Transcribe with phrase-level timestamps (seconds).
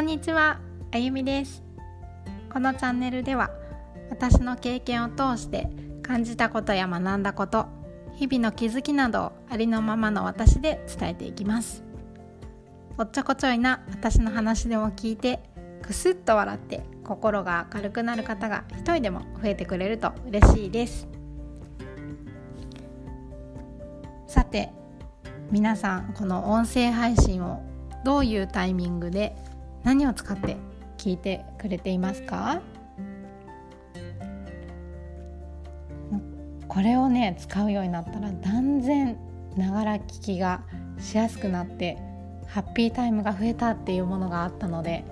[0.00, 0.58] こんにちは、
[0.92, 1.62] あゆみです。
[2.50, 3.50] このチャンネルでは
[4.08, 5.68] 私の経験を通して
[6.00, 7.66] 感じたことや学んだこと
[8.14, 11.84] 日々の気づきなどをありのままの私で伝えていきます。
[12.96, 15.42] おっちょこちょいな私の話でも聞いて
[15.82, 21.06] くすっと笑って心が明るくなる方が一人でも増えてくれると嬉しいです。
[24.26, 24.70] さて
[25.50, 27.62] 皆さんこの音声配信を
[28.02, 29.36] どういうタイミングで
[29.82, 30.56] 何を使って
[30.98, 32.60] 聞いてくれていますか？
[36.68, 39.16] これをね使うようになったら断然
[39.56, 40.62] ながら聞きが
[41.00, 41.98] しやすくなって
[42.46, 45.04] ハッピータイムが増えたっていうものがあったので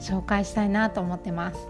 [0.00, 1.68] 紹介したいなと思ってます。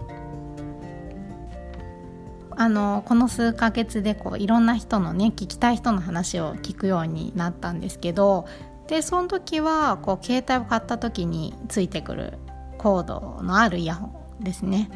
[2.61, 8.47] あのこの数ヶ月でこういろんな人のね聞きたい人の話を聞くようになったんですけど
[8.89, 12.33] でその時はこう携帯を買った時についてくる
[12.79, 14.07] コードのあるイヤホ
[14.41, 14.89] ンですね。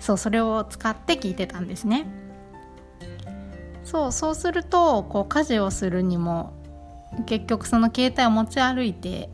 [0.00, 2.06] そうそれを使って聞いてたんですね。
[3.84, 6.52] そうそうするとこう家事をするにも
[7.26, 9.30] 結局その携帯を持ち歩いて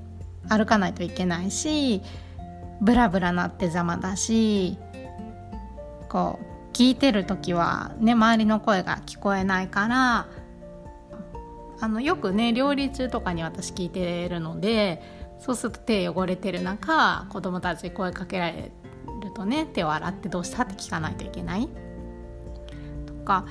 [0.50, 2.02] 歩かないといけないし
[2.82, 4.76] ブラブラなって邪魔だし
[6.08, 6.38] こ
[6.70, 10.26] う聞いてる時はね周りの声が聞こえないから
[11.80, 15.02] あのよくね料理中とかに私聞いてるので
[15.38, 18.72] そうすると手汚れてる中子供たち声かけられ
[19.22, 21.68] るとね手を洗ってどうしたって聞かないといけない。
[23.06, 23.46] とか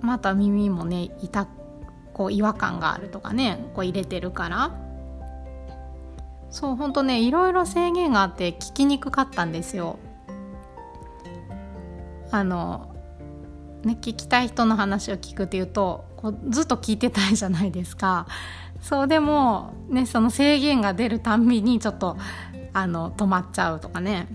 [0.00, 1.48] また耳もね痛
[2.12, 4.80] こう違和感があるとかねこう入れてるから。
[6.50, 9.98] そうほんとねいろいろ制限があって聞きにくかったんですよ。
[12.30, 12.93] あの、
[13.84, 18.26] ね、聞きたい人の話を聞くっていうとこうずっと聞いてたいじゃないですか。
[18.80, 22.18] そうでも、ね、その制限が出るたんびにちょっと
[22.74, 24.26] あの止まっちゃうとかね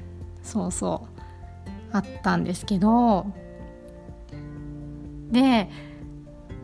[0.41, 1.07] そうそ
[1.91, 3.27] うあったんですけど
[5.29, 5.69] で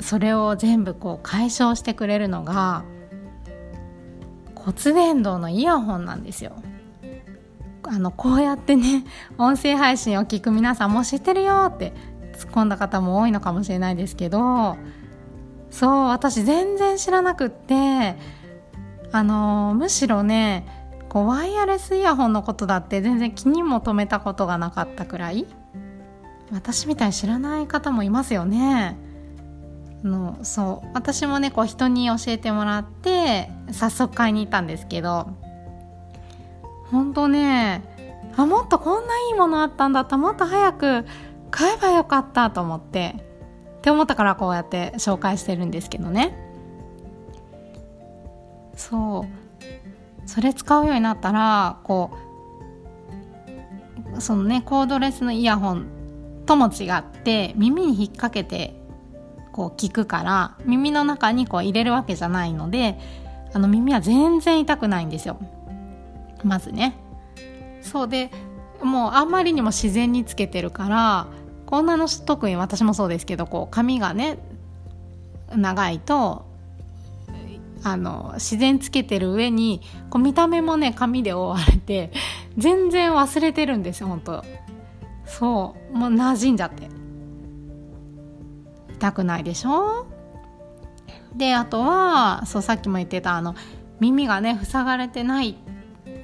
[0.01, 2.83] それを全部こう解消してくれるのが
[4.55, 6.55] 骨伝導のイヤホンなんですよ。
[7.83, 9.05] あのこうやってね
[9.37, 11.93] 音声配信を聞く皆さんも知ってるよって
[12.35, 14.77] 突っ込んだ方も多いのかもしれないですけど
[15.69, 18.15] そう私全然知らなくって
[19.11, 20.67] あのむしろね
[21.09, 25.45] こうワイヤレスイヤホンのことだって全然気にも留めたことがなかったくらい
[26.51, 28.97] 私みたいに知らない方もいますよね。
[30.03, 35.29] のそう私もねこう人に教えてもらって早速買いに行ったんですけど
[36.91, 37.83] 本当ね
[38.37, 41.05] あもっとこんないいものあったんだったもっと早く
[41.55, 43.15] 買えばよかったと思って
[43.77, 46.37] って思ったからこうやって紹介してるんですけどね。
[48.75, 50.27] そう。
[50.27, 52.11] それ使うようになったらこ
[54.17, 55.87] うそのねコードレスのイヤホン
[56.45, 58.75] とも違って耳に引っ掛けて
[59.53, 62.99] こう聞くから耳の中にこう入れるわけじゃないので
[63.53, 65.39] あの耳は全然痛くないんですよ。
[66.43, 66.97] まずね。
[67.81, 68.29] そうで
[68.83, 71.27] もうあんまりにも自然につけてるから
[71.65, 74.37] こんなの特に私もそうですけどこう髪がね
[75.55, 76.45] 長いと
[77.83, 82.11] あの自然つけてる上にこう見た目もね髪で覆われて
[82.57, 84.43] 全然忘れてるんですよ本当。
[85.25, 85.97] そう。
[85.97, 86.89] もう馴染んじゃって。
[88.93, 90.07] 痛くないでしょ？
[91.35, 93.55] であとはそうさっきも言ってたあの
[93.99, 95.57] 耳がね塞がれてない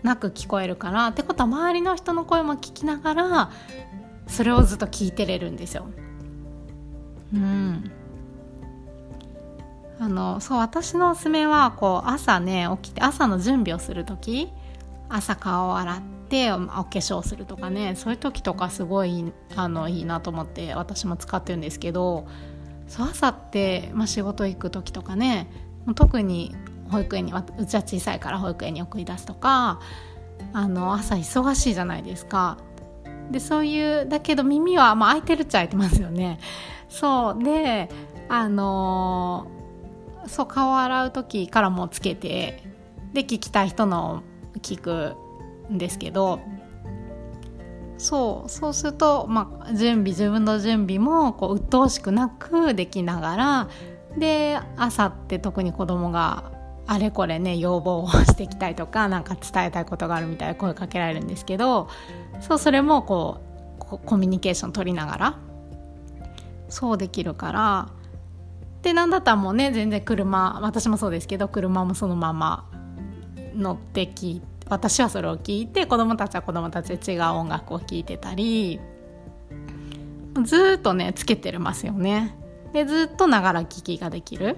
[0.04, 3.52] なく聞こえるからってことは周りの人の声も聞きながら
[4.28, 5.88] それをずっと聞いてれるんですよ。
[7.34, 7.92] うん
[10.00, 14.50] あのそう私のおすすめはこう朝ね起きて朝の準備をする時
[15.10, 22.28] 朝顔を洗ってお化粧するとかねそういう時とかすごいあのいいなと思って私も使ってるんですけど
[22.88, 25.48] そう朝って、まあ、仕事行く時とかね
[25.94, 26.56] 特に
[26.90, 29.80] 保育園にうちは小さいから保育園に送り出すとか
[30.52, 32.58] あの朝忙しいじゃないですか。
[33.32, 36.40] でそういうだけど耳は、まあ、開いてるっちゃ開いてますよね。
[36.90, 37.90] そうで
[38.30, 39.48] あの
[40.28, 42.64] そう顔を洗う時からもつけて
[43.14, 44.24] で聞きたい人の
[44.60, 45.16] 聞く
[45.72, 46.40] んですけど
[47.98, 53.70] そうそうすると、まあ、準備自分の準備もこう鬱陶しくなくできながら
[54.18, 56.52] で朝って特に子供が
[56.92, 61.88] あれこれね要望をしてきたりとか 何か伝えたいことがあるみたいな声かけられるんですけど
[62.42, 63.40] そうそれもこ
[63.80, 65.36] うコミュニケーション取りながら
[66.68, 67.88] そうできるから
[68.82, 72.66] で何だったらもうね全然車私もそうですけど車もそのまま
[73.56, 78.82] 乗ってき私はそれを聞いて子供たちは子供たちで違う音楽を聴いてたり
[80.44, 82.36] ずっとねつけてますよね。
[82.74, 84.58] でずっとながら聞きができる。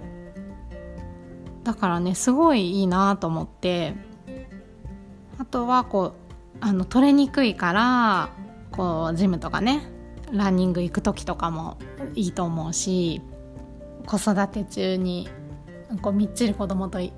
[1.63, 3.95] だからねすごいいいなと思って
[5.37, 8.29] あとはこうあの取れにくいから
[8.71, 9.87] こうジムとかね
[10.31, 11.77] ランニング行く時とかも
[12.15, 13.21] いいと思うし
[14.05, 15.29] 子育て中に
[16.01, 17.11] こうみっちり子供とい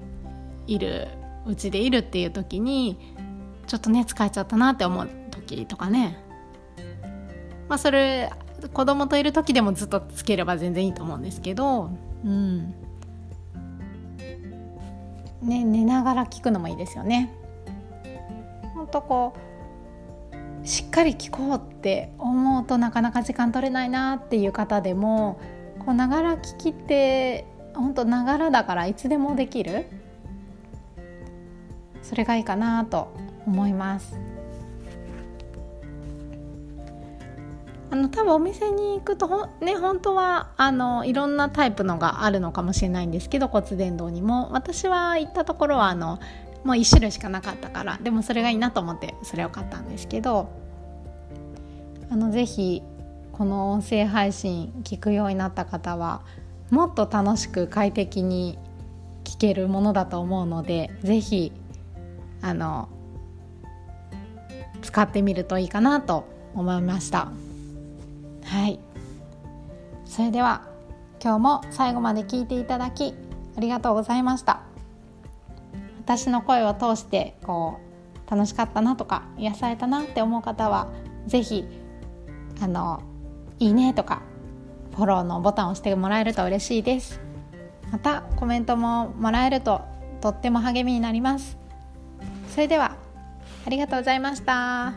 [0.67, 1.07] る
[1.45, 3.15] うちでいるっていう時に
[3.67, 6.21] ちょっとね疲れちゃったなって思う時とかね。
[7.67, 8.31] まあそれ
[8.73, 11.89] 子供といる時でもずっとつければ全然いいと思うんですけど
[12.23, 12.73] うん。
[15.41, 17.33] ね寝ながら聞くのもいいですよね。
[18.73, 19.33] ほんとこ
[20.63, 25.39] うしっかり聞こうって思うとなかなか時間取れないなっていう方でも
[25.85, 27.45] こうながら聞きって
[27.75, 29.85] ほんとながらだからいつでもできる。
[32.01, 33.11] それがいいかなと
[33.47, 34.34] 思います。
[37.95, 44.51] あの多分お店に行くとほね本当はあのいろんなタイプのがあるのかもしれないんですけど骨伝導にも。
[44.51, 46.19] 私は行ったところはあの
[46.65, 50.49] もう1種類しかなかったからでもそれがいいなと思ってそれを買ったんですけど
[52.09, 52.83] あのぜひ
[53.31, 56.21] この音声配信聞くようになった方は
[56.71, 58.59] もっと楽しく快適に
[59.23, 61.53] 聞けるものだと思うのでぜひ
[62.41, 62.89] あの
[64.81, 66.25] 使ってみるといいかなと
[66.55, 67.31] 思いました。
[68.45, 68.79] はい。
[70.05, 70.67] それでは
[71.21, 73.13] 今日も最後まで聞いていただき
[73.57, 74.61] ありがとうございました。
[75.99, 77.79] 私の声を通してこ
[78.27, 80.87] う楽しかったなとか癒されたなって思う方は
[81.25, 81.65] 是非
[82.61, 83.01] あの
[83.59, 84.21] いいねとか
[84.95, 87.19] フォローのボタンを押してもらえると嬉しいです。
[87.91, 89.81] またコメントももらえると
[90.21, 91.57] とっても励みになります。
[92.49, 92.95] それでは
[93.65, 94.93] ありがとうございました。